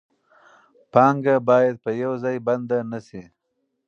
پانګه 0.93 1.35
باید 1.49 1.75
په 1.83 1.91
یو 2.01 2.13
ځای 2.23 2.37
بنده 2.47 2.77
نشي. 2.91 3.23